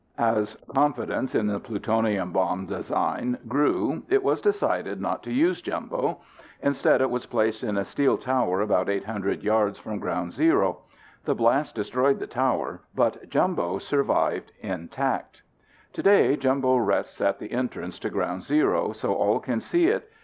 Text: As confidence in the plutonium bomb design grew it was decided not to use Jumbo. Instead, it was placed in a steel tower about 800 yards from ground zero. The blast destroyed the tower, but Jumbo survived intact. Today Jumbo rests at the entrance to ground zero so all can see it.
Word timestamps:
As 0.17 0.57
confidence 0.73 1.35
in 1.35 1.45
the 1.45 1.59
plutonium 1.59 2.31
bomb 2.31 2.65
design 2.65 3.37
grew 3.47 4.01
it 4.09 4.23
was 4.23 4.41
decided 4.41 4.99
not 4.99 5.21
to 5.21 5.31
use 5.31 5.61
Jumbo. 5.61 6.21
Instead, 6.59 7.01
it 7.01 7.11
was 7.11 7.27
placed 7.27 7.61
in 7.63 7.77
a 7.77 7.85
steel 7.85 8.17
tower 8.17 8.61
about 8.61 8.89
800 8.89 9.43
yards 9.43 9.77
from 9.77 9.99
ground 9.99 10.33
zero. 10.33 10.79
The 11.25 11.35
blast 11.35 11.75
destroyed 11.75 12.17
the 12.17 12.25
tower, 12.25 12.81
but 12.95 13.29
Jumbo 13.29 13.77
survived 13.77 14.51
intact. 14.61 15.43
Today 15.93 16.35
Jumbo 16.35 16.77
rests 16.77 17.21
at 17.21 17.37
the 17.37 17.51
entrance 17.51 17.99
to 17.99 18.09
ground 18.09 18.41
zero 18.41 18.93
so 18.93 19.13
all 19.13 19.39
can 19.39 19.61
see 19.61 19.85
it. 19.85 20.09